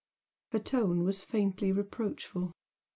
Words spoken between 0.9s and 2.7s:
was faintly reproachful.